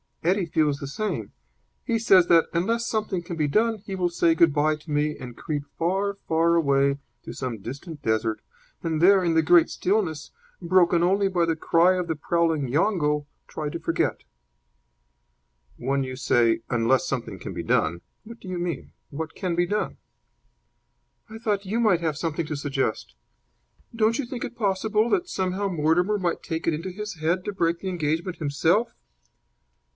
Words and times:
Eddie 0.23 0.45
feels 0.47 0.77
the 0.79 0.87
same. 0.87 1.31
He 1.83 1.97
says 1.97 2.27
that, 2.27 2.45
unless 2.53 2.87
something 2.87 3.21
can 3.23 3.35
be 3.35 3.47
done, 3.47 3.79
he 3.85 3.95
will 3.95 4.09
say 4.09 4.35
good 4.35 4.53
bye 4.53 4.75
to 4.75 4.89
me 4.91 5.15
and 5.17 5.35
creep 5.37 5.63
far, 5.77 6.15
far 6.27 6.55
away 6.55 6.97
to 7.23 7.33
some 7.33 7.59
distant 7.59 8.01
desert, 8.03 8.39
and 8.83 9.01
there, 9.01 9.23
in 9.23 9.33
the 9.33 9.41
great 9.41 9.69
stillness, 9.69 10.31
broken 10.61 11.01
only 11.03 11.27
by 11.27 11.45
the 11.45 11.55
cry 11.55 11.97
of 11.97 12.07
the 12.07 12.15
prowling 12.15 12.67
yongo, 12.67 13.25
try 13.47 13.69
to 13.69 13.79
forget." 13.79 14.23
"When 15.77 16.03
you 16.03 16.15
say 16.15 16.61
'unless 16.69 17.07
something 17.07 17.39
can 17.39 17.53
be 17.53 17.63
done,' 17.63 18.01
what 18.23 18.39
do 18.39 18.47
you 18.47 18.59
mean? 18.59 18.93
What 19.09 19.35
can 19.35 19.55
be 19.55 19.65
done?" 19.65 19.97
"I 21.29 21.39
thought 21.39 21.65
you 21.65 21.79
might 21.79 22.01
have 22.01 22.17
something 22.17 22.45
to 22.47 22.55
suggest. 22.55 23.15
Don't 23.95 24.17
you 24.19 24.25
think 24.25 24.43
it 24.43 24.55
possible 24.55 25.09
that 25.11 25.29
somehow 25.29 25.67
Mortimer 25.67 26.17
might 26.19 26.43
take 26.43 26.67
it 26.67 26.73
into 26.75 26.89
his 26.91 27.15
head 27.15 27.43
to 27.45 27.53
break 27.53 27.79
the 27.79 27.89
engagement 27.89 28.37
himself?" 28.37 28.93